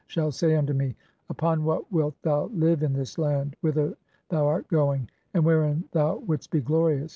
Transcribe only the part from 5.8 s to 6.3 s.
thou